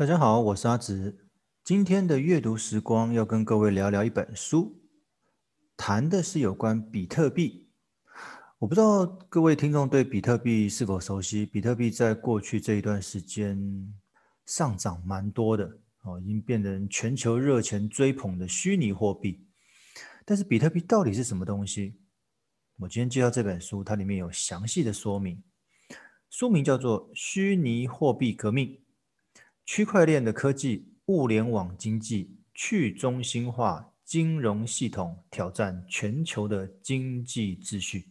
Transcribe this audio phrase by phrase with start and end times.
[0.00, 1.28] 大家好，我是阿直。
[1.62, 4.80] 今天的阅读时光要跟各位聊聊一本书，
[5.76, 7.68] 谈的是有关比特币。
[8.58, 11.44] 我不知道各位听众对比特币是否熟悉？
[11.44, 13.94] 比特币在过去这一段时间
[14.46, 15.70] 上涨蛮多的
[16.04, 19.46] 哦，已经变成全球热钱追捧的虚拟货币。
[20.24, 22.00] 但是比特币到底是什么东西？
[22.78, 25.42] 我今天介绍这本书，它里面有详细的说明。
[26.30, 28.66] 书名叫做《虚拟货币革命》。
[29.72, 38.08] 区块链的科技、物联网经济、去中心化金融系统挑战全球的经济秩序。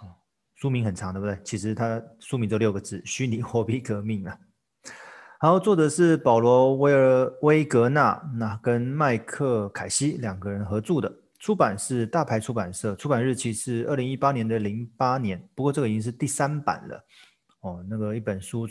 [0.00, 0.10] 哦，
[0.56, 1.38] 书名很长，对不对？
[1.44, 4.36] 其实它书名就六个字：虚拟货币革命啊。
[5.38, 15.48] 好，作者是保罗·威尔威格纳，那跟麦克凯西两个人合著的，出版是大牌出版社，出版日期是二零一八年的零八年。
[15.54, 17.04] 不过这个已经是第三版了。
[17.60, 18.66] 哦，那个一本书。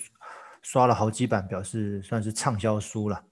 [0.61, 3.25] 刷了好几版，表示算是畅销书了。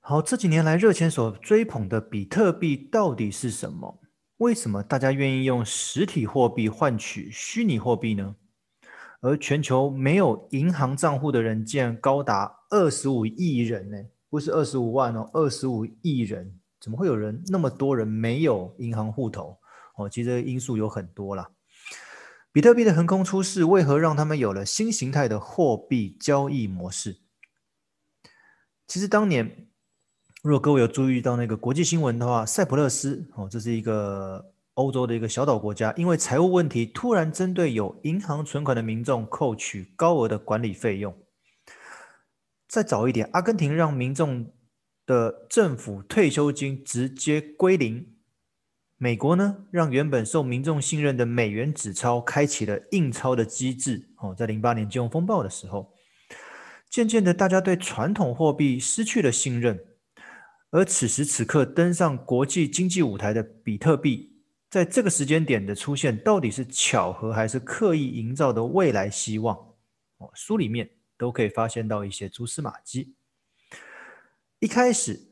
[0.00, 4.00] 好，这几年来热钱所追捧的比特币到底是什么？
[4.36, 8.36] 为什么大家愿意用实体货币换取虚拟货币呢？
[9.20, 13.96] 而全球没有银行账户的人竟然高达二十五亿人呢？
[14.28, 19.58] 不是二十五万哦，二十五亿人，怎么会有人那么多人没有银行户头？
[19.96, 21.48] 哦，其实因素有很多啦。
[22.56, 27.18] 比特币的横空出世，为何让他们有了新形态的货币交易模式？
[28.86, 29.68] 其实当年，
[30.42, 41.14] 如果各位有注意到那个国际新闻的话，塞浦路斯哦，这是一个欧洲的一个小岛国家，因为财务问题，突然针对有银行存款的民众扣取高额的管理费用。
[42.66, 44.50] 再早一点，阿根廷让民众
[45.04, 48.15] 的政府退休金直接归零。
[48.98, 54.08] 美国呢，让原本受民众信任的美元纸钞开启了印钞的机制。
[54.16, 55.92] 哦，在零八年金融风暴的时候，
[56.88, 59.78] 渐渐的，大家对传统货币失去了信任。
[60.70, 64.40] 而此时此刻登上国际经济舞台的比特币，
[64.70, 69.54] 在这个时间点的出现，到底是巧合还是刻意营造的未来希望？
[70.16, 73.14] 哦，书里面都可以发现到一些蛛丝马迹。
[74.58, 75.25] 一开始。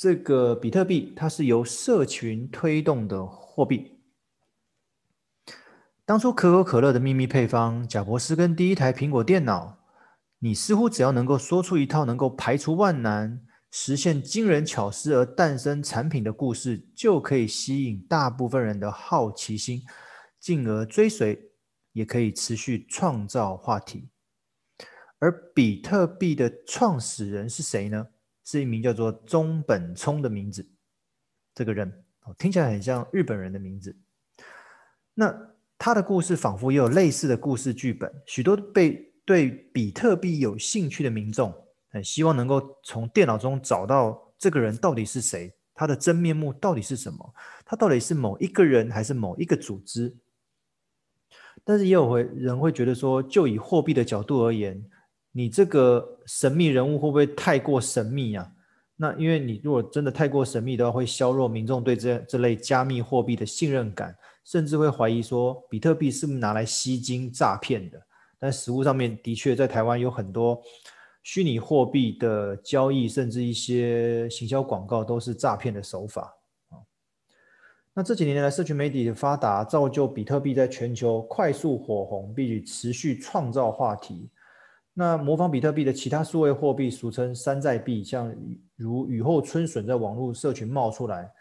[0.00, 3.98] 这个比特币，它是由社群推动的货币。
[6.06, 9.76] 当初可口可乐的秘密配方，贾伯斯跟第一台苹果电脑，
[10.38, 19.82] 你似乎只要能够说出一套能够排除万难、实现惊人巧思而诞生产品的故事，就可以吸引大部分人的好奇心，
[20.38, 21.50] 进而追随，
[21.92, 24.08] 也可以持续创造话题。
[25.18, 28.06] 而比特币的创始人是谁呢？
[28.50, 30.68] 是一名叫做中本聪的名字，
[31.54, 31.88] 这个人
[32.24, 33.96] 哦，听起来很像日本人的名字。
[35.14, 35.32] 那
[35.78, 41.54] 他的故事仿佛也有类似的故事剧本，许多被对比特币有兴趣的民众，
[41.90, 47.32] 很希望能够从电脑中找到这个人到底是谁，他的真面目到底是什么，
[47.64, 50.16] 他到底是某一个人还是某一个组织？
[51.62, 54.84] 但是也有会人会觉得说，就以货币的角度而言。
[55.32, 58.50] 你这个神秘人物会不会太过神秘啊？
[58.96, 64.14] 那因为你如果真的太过神秘的话，会削弱民众对这这类加密货币的信任感，
[64.44, 67.98] 甚至会怀疑说比特币是不是拿来吸金诈骗的。
[68.38, 70.60] 但实务上面的确在台湾有很多
[71.22, 76.34] 虚拟货币的交易，甚至一些行销广告都是诈骗的手法
[76.68, 76.76] 啊。
[77.94, 84.28] 那这几年来，社群媒体的发达，造就比特币在全球快速火红，并且持续创造话题。
[85.00, 88.30] 那模仿比特币的其他数位货币，俗称山寨币，像
[88.76, 91.32] 如雨后春笋，在网络社群冒出来。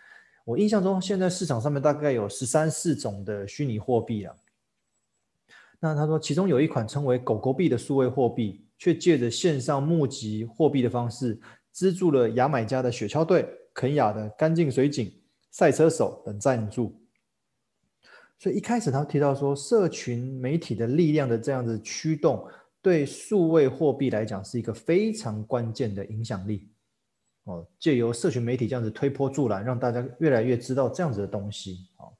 [0.45, 4.33] 我印象中，现在市场上面大概有十三四种的虚拟货币啊。
[5.81, 11.37] 那他说，其中有一款称为“狗狗币”的数位货币，却借着线上募集货币的方式，
[11.73, 15.11] 资助了牙买加的雪橇队、肯雅的干净水井、
[15.51, 16.97] 赛车手等赞助。
[18.37, 22.47] 所以一开始他提到说，社群媒体的力量的这样子驱动。
[22.81, 26.69] 对数位货币来讲是一个非常关键的影响力
[27.43, 31.87] 哦，借由社群媒体这样子推波助澜，让大家越来越知道这样子的东西。
[31.95, 32.17] 好，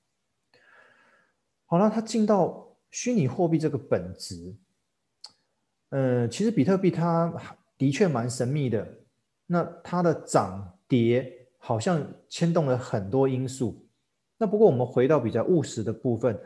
[1.66, 4.56] 好了，它进到虚拟货币这个本质，
[5.90, 7.32] 呃，其实比特币它
[7.78, 8.88] 的确蛮神秘的，
[9.46, 13.86] 那它的涨跌好像牵动了很多因素。
[14.38, 16.40] 那不过我们回到比较务实的部分，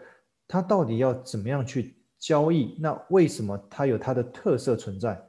[0.48, 5.22] 它到底要怎么样去交易，那为什么它有它的特色存在？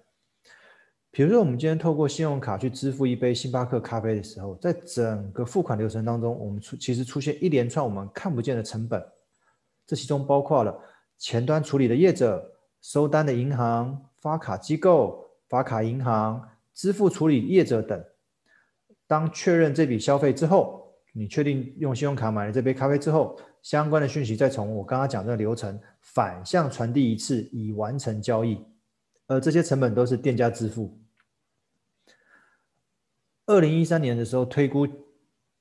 [1.11, 9.05] 比如说，我们今天透过信用卡去支付一杯星巴克咖啡的时候，在整个付款流程当中，我们出其实出现一连串我们看不见的成本，
[9.85, 10.73] 这其中包括了
[11.19, 12.49] 前端处理的业者、
[12.81, 18.05] 收单的银行、发卡机构、发卡银行、支付处理业者等。
[19.08, 28.63] 当确认这笔消费之后，你确定用信用卡买了这杯咖啡之后，相关的讯息再从我刚刚讲的流程反向传递一次，已完成交易。
[29.27, 31.01] 而这些成本都是店家支付。
[33.47, 34.87] 二零一三年的时候推估，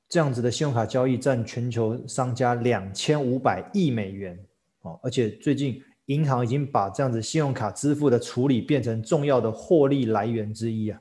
[0.10, 4.38] 这样子的信用卡交易占全球商家两千五百亿美元
[4.82, 11.00] 哦，而且最近银行已经把这样子信用卡支付的处理变成重要的获利来源之一啊。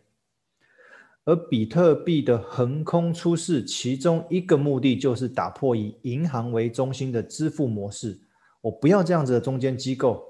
[1.24, 8.20] 而比特币的横空出世，其中一个目的就是打破以银行为中心的支付模式，
[8.60, 10.24] 我不要这样子的中间机构。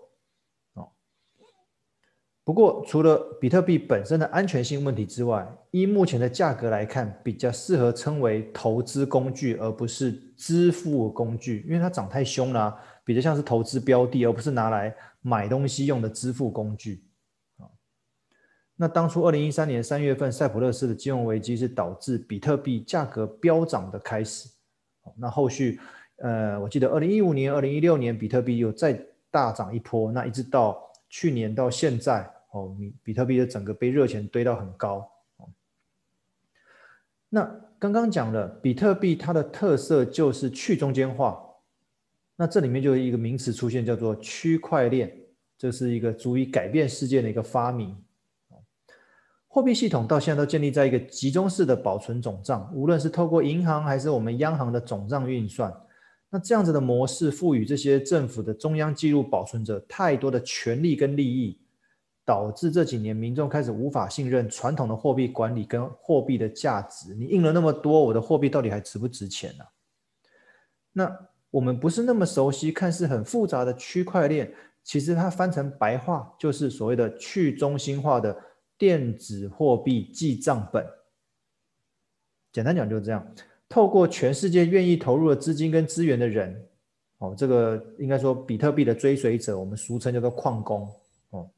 [2.44, 17.05] 不过，除了比特币本身的安全性问题之外，依目前的价格来看，比较适合称为投资工具，而不是支付工具，因为它涨太凶了，比较像是投资标的，而不是拿来买东西用的支付工具。
[18.77, 24.49] 那当初二零一三年三月份，塞浦路斯的金融危机是导致比特币价格飙涨的开始。
[25.17, 25.81] 那后续，
[26.17, 28.99] 呃，我记得二零一五年、二零一六年，比特币又再
[29.31, 30.89] 大涨一波，那一直到。
[31.15, 35.07] 去年到现在，哦，比比特币的整个被热钱堆到很高。
[37.29, 37.45] 那
[37.79, 41.39] 刚刚讲了，比特币它的特色就是去中间化。
[42.35, 45.15] 那这里面就有一个名词出现，叫做区块链，
[45.59, 47.95] 这是一个足以改变世界的一个发明。
[49.54, 55.70] 货币系统到现在都建立在一个集中式的保存总账，无论是透过银行还是我们央行的总账运算。
[56.31, 61.60] 那这样子的模式赋予这些政府的中央记录保存者太多的权利跟利益，
[62.25, 67.14] 导致这几年民众开始无法信任传统的货币管理跟货币的价值。
[67.14, 69.64] 你印了那么多，我的货币到底还值不值钱呢？
[70.94, 71.14] 那
[71.50, 74.50] 我们不是那么熟悉，看似很复杂的区块链，
[74.82, 78.34] 其实它翻成白话就是所谓的去中心化的
[78.77, 80.87] 电子货币记账本。
[82.53, 83.35] 简单讲就是这样。
[83.69, 86.69] 透过全世界愿意投入的资金跟资源的人，
[87.17, 90.87] 哦，这个应该说比特币的追随者，我们俗称叫做矿工，
[91.31, 91.49] 哦，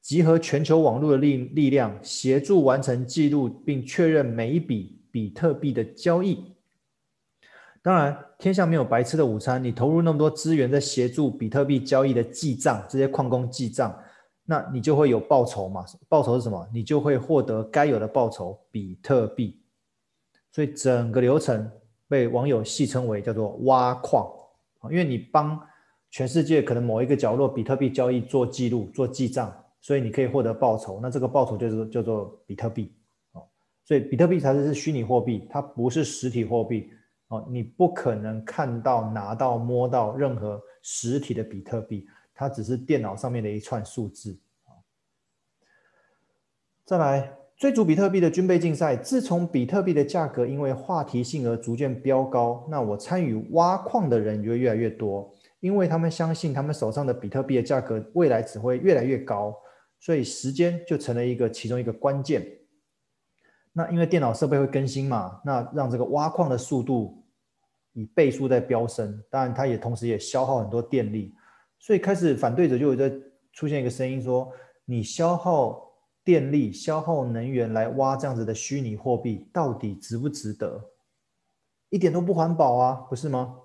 [0.00, 6.54] 集合全球网络的力力量，协助完成记录并确认每一笔比特币的交易。
[7.82, 13.94] 当然，天下没有白吃的午餐，你投入那么多资源在协助比特币交易的记账，这些矿工记账，
[14.50, 15.84] 那你就会有报酬嘛？
[16.08, 16.66] 报酬是什么？
[16.72, 19.60] 你就会获得该有的报酬，比特币。
[20.50, 21.70] 所以整个流程
[22.08, 24.26] 被网友戏称为叫做挖矿
[24.78, 25.60] 啊，因为你帮
[26.10, 30.98] 全世界可能某一个角落比特币交易做记录、做记账，所以你可以获得报酬。
[31.02, 32.90] 那这个报酬就是叫做比特币
[33.32, 33.44] 啊。
[33.84, 36.90] 所以比特币才是虚拟货币，它不是实体货币
[37.28, 37.46] 哦。
[37.50, 42.06] 你不可能看到、拿到、摸到任何实体的比特币，
[42.38, 44.38] 它只是电脑上面的一串数字。
[46.86, 47.34] 再来。
[47.58, 59.52] 追逐比特币的军备竞赛，自从比特币的价格因为话题性而逐渐飙高，那我参与挖矿的人就会越来越多，因为他们相信他们手上的比特币的价格未来只会越来越高，
[59.98, 62.46] 所以时间就成了一个其中一个关键。
[63.72, 67.24] 那因为电脑设备会更新嘛，那让这个挖矿的速度
[67.92, 71.34] 以倍数在飙升，当然它也同时也消耗很多电力，
[71.78, 73.12] 所以开始反对者就有在
[73.52, 74.52] 出现一个声音说，
[74.84, 75.86] 你消耗。
[76.24, 80.90] 电力消耗能源来挖这样子的虚拟货币，到底值不值得？
[81.88, 83.60] 一点都不环保啊，不是吗？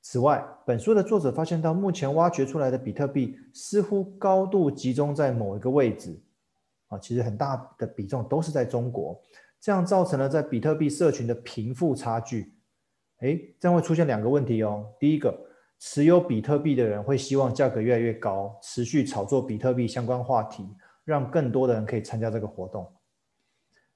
[0.00, 6.18] 此外，本书的作者发现到，目前挖掘出来的比特币似乎高度集中在某一个位置，
[6.88, 9.20] 啊，其实很大的比重都是在中国，
[9.60, 12.54] 这样造成了在比特币社群的贫富差距。
[13.18, 14.90] 诶，这样会出现两个问题哦。
[14.98, 15.38] 第一个，
[15.80, 20.64] 持有比特币的人会希望价格越来越高，持续炒作比特币相关话题。
[21.02, 22.86] 让更多的人可以参加这个活动。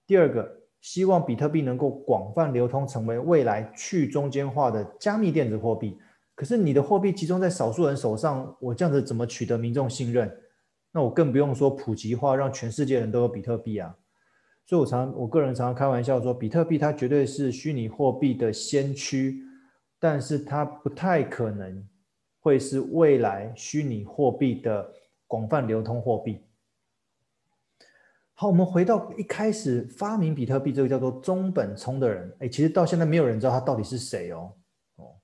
[0.04, 0.50] 第二个，
[0.80, 5.96] 希望比特币能够广泛流通，成为未来去中间化的加密电子货币。
[6.34, 10.28] 可是你的货币集中在少数人手上，我这样子怎么取得民众信任？
[10.90, 13.94] 那我更不用说普及化，让全世界人都有比特币啊。
[14.66, 19.40] 所以我常我个人常常开玩笑说，比特币它绝对是虚拟货币的先驱，
[20.04, 21.82] 但是它不太可能
[22.38, 24.92] 会是未来虚拟货币的
[25.26, 26.42] 广泛流通货币。
[28.34, 34.52] 好，我们回到一开始发明比特币这个叫做中本聪的人，哎，其实到现在没有人知道他到底是谁哦。
[34.96, 35.16] 哦，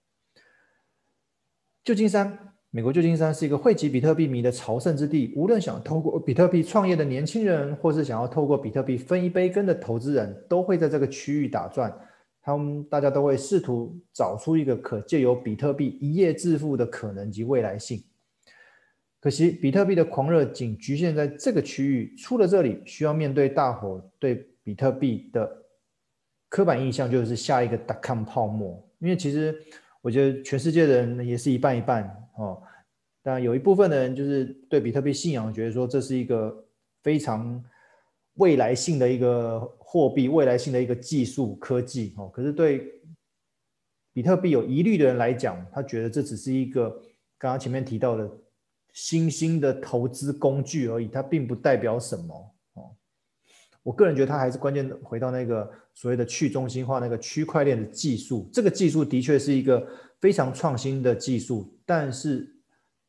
[1.84, 5.34] 旧金山，美国旧金山是一个汇集比特币迷的朝圣之地。
[5.36, 11.94] 无论想透过比特币创业的年轻人，或是想要透过比特币分一杯羹的投资人，都会在这个区域打转。
[12.42, 18.02] 他们大家都会试图找出一个可借由比特币一夜致富的可能及未来性。
[19.20, 25.50] 可惜比特币的狂热仅局限在这个区域，出了这里需要面对大伙对比特币的
[26.48, 28.82] 刻板印象，就是下一个 dot-com 泡沫。
[28.98, 29.54] 因为其实
[30.00, 32.04] 我觉得全世界的人也是一半一半
[32.38, 32.62] 哦。
[33.22, 36.64] 但有一部分的人就是对比特币信仰，觉得说这是一个
[37.02, 37.62] 非常
[38.40, 42.28] 未来性的一个货币，未来性的一个技术科技哦。
[42.34, 42.92] 可是对
[44.12, 46.90] 比特币有疑虑的人来讲，他觉得这只是一个
[47.38, 48.28] 刚刚前面提到的。
[48.92, 52.34] 新兴的投资工具而已，它并不代表什么
[52.74, 52.90] 哦。
[53.84, 58.50] 我个人觉得它还是关键回到那个所谓的去中心化那个区块链的技术。
[58.52, 59.86] 这个技术的确是一个
[60.20, 62.52] 非常创新的技术，但是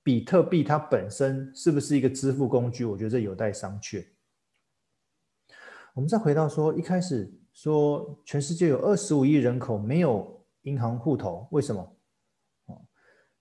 [0.04, 2.86] 比特币它本身是不是一个支付工具？
[2.86, 4.06] 我觉得这有待商榷。
[5.94, 11.96] 我们再回到说，一开始说全世界有二十五亿人口没有银行户头，为什么？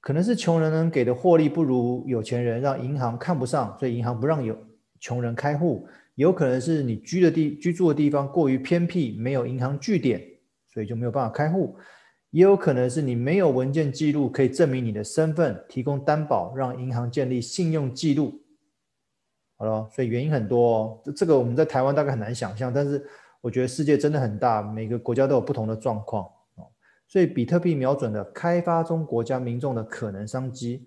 [0.01, 4.57] 可能是穷人能给的获利不如有钱人，让银行看不上，所以银行不让有
[4.99, 5.87] 穷人开户。
[6.15, 10.21] 有可能是你居的地居住的地方过于偏僻，没有银行据点，
[10.73, 11.77] 所以就没有办法开户。
[12.31, 18.40] 也有可能是你没有文件记录可以证明你的身份，提供担保，让银行建立信用记录。
[19.61, 21.01] 好了，所以原因很多哦。
[21.05, 23.07] 这这个我们在台湾大概很难想象，但是
[23.43, 26.27] 我觉得世界真的很大，每个国家都有不同的状况。
[27.07, 30.87] 所以，比特币瞄准了开发中国家民众的可能商机。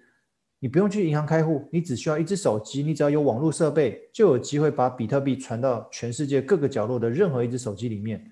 [0.58, 8.26] 你不用去银行开户，你只需要一只手机，你只要有网络设备，就有机会把比特币传到全世界各个角落的任何一只手机里面，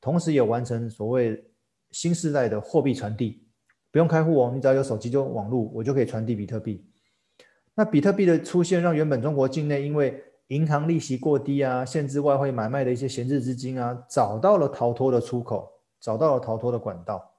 [0.00, 1.44] 同时也完成所谓
[1.90, 3.44] 新时代的货币传递。
[3.90, 6.88] 不用开户哦，你只要有手机就网络，我就可以传递比特币。
[7.76, 15.72] 那比特币的出现，让原本中国境内因为银行利息过低啊，限制外汇买卖的一些闲置资金啊，找到了逃脱的出口。
[15.98, 17.32] 找到了逃脱的管道，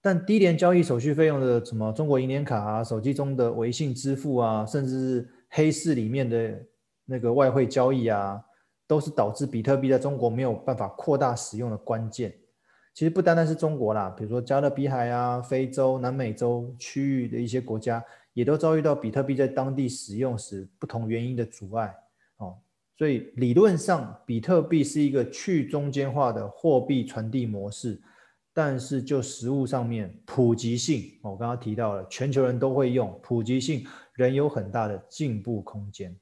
[0.00, 6.58] 但低廉交易手续费用的什么中国银联卡啊、手机中的微信支付啊，甚至是黑市里面的
[7.04, 8.40] 那个外汇交易啊，
[8.86, 12.32] 都是导致比特币在中国没有办法扩大使用的关键。
[12.94, 18.02] 其实不单单是中国啦，比如说加勒比海啊、非洲、南美洲区域的一些国家，
[18.38, 21.92] 也都遭遇到比特币在当地使用时不同原因的阻碍
[22.36, 22.56] 哦。
[22.96, 28.00] 所以理论上，比特币是一个去中间化的货币传递模式，
[28.54, 36.16] 但是就实物上面普及性，我刚刚提到了，全球人都会用，普及性仍有很大的进步空间。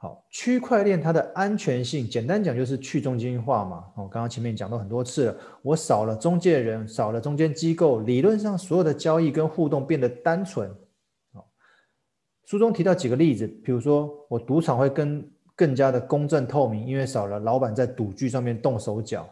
[0.00, 3.84] 好，区块链它的安全性，简单讲就是去中心化嘛。
[3.96, 10.72] 我刚刚前面讲到很多次了，我少了中介人，少了中间机构，理论上所有的交易跟互动变得单纯。
[12.44, 19.28] 书中提到几个例子，比如说我赌场会更更加的公正透明，因为少了老板在赌具上面动手脚。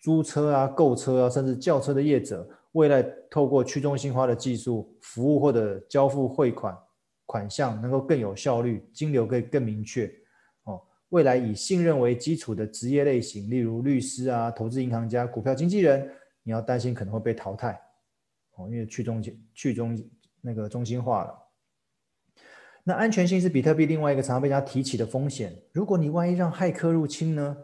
[0.00, 6.76] 租车啊、购车啊，甚至轿车的业者，未来透过去中心化的技术服务或者交付汇款
[7.28, 10.10] 款项，能够更有效率，金流可以更明确。
[10.64, 10.80] 哦，
[11.10, 16.10] 未来以信任为基础的职业类型，例如律师啊、投资银行家、股票经纪人，
[16.42, 17.78] 你要担心可能会被淘汰。
[18.56, 19.94] 哦，因为去中心去中
[20.40, 21.38] 那个中心化了。
[22.84, 25.54] 那安全性是比特币另外一个常常被大家提起的风险。
[25.72, 27.56] 如果你万一让骇客入侵呢？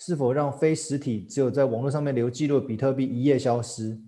[0.00, 4.00] 是否让非实体只有在网络上面留记录比特币一夜消失？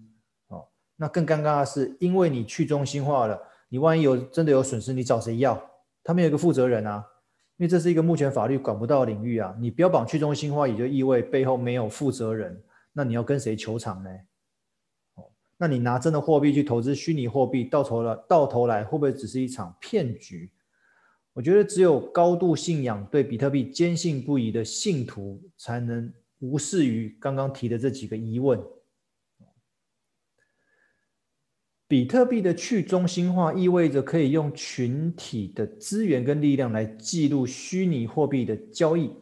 [0.47, 5.71] 哦，那更尴尬的是，因为你去中心化了，你万一有真的有损失，你找谁要？
[6.03, 7.05] 他们有一个负责人啊，
[7.57, 9.57] 因为这是一个目前法律管不到领域啊。
[9.61, 12.63] 你标榜去中心化，也就意味背后没有负责人，
[12.93, 14.11] 那你要跟谁求偿呢？
[15.15, 20.51] 哦那你拿真的货币去投资虚拟货币，到头了，到头来会不会只是一场骗局？
[21.33, 28.61] 我觉得只有高度信仰、对比特币坚信不疑的信徒，才能无视于刚刚提的这几个疑问。
[31.91, 39.13] 比特币的去中心化意味着可以用群体的资源跟力量来记录虚拟货币的交易。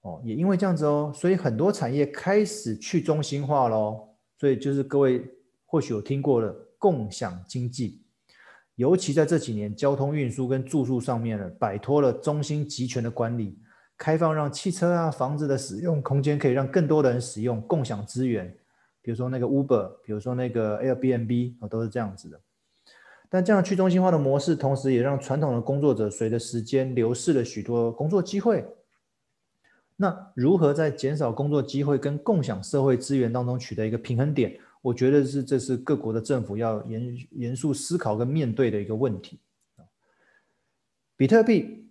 [0.00, 4.08] 哦，也因为这样子哦，所以很多产业开始去中心化喽。
[4.36, 5.24] 所以就是各位
[5.64, 8.02] 或许有听过的共享经济，
[8.74, 13.56] 尤其在这几年交通运输跟住宿上面呢，摆脱了中心集权的管理，
[13.96, 18.52] 开放让汽车啊、房子的使用空间可以让更多的人使用共享资源，
[19.02, 22.40] 比如说那个 Uber，比如说那个 Airbnb，啊都是这样子的。
[23.28, 28.66] 但这样去中心化的模式，同时也让传统的工作者随着时间流逝了许多工作机会。
[29.96, 34.58] 那如何在减少工作机会跟共享社会资源当中取得一个平衡点？
[34.82, 39.38] 我觉得是这是各国的政府要严严肃思考跟面对的一个问题。
[41.16, 41.86] 比特币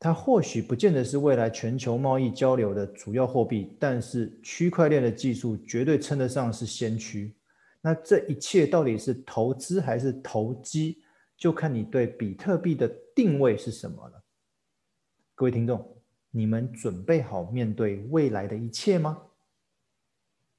[0.00, 7.34] 它或许不见得是未来全球贸易交流的主要货币，但是区块链的技术绝对称得上是先驱。
[7.80, 11.02] 那这一切到底是投资还是投机？
[11.36, 14.24] 就看你对比特币的定位是什么了。
[15.36, 15.96] 各位听众，
[16.32, 19.22] 你们准备好面对未来的一切吗？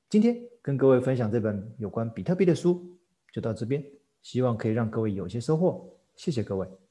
[0.09, 2.97] 今天跟各位分享这本有关比特币的书
[3.33, 3.83] 就到这边，
[4.21, 5.93] 希望可以让各位有些收获。
[6.15, 6.88] 谢谢各位。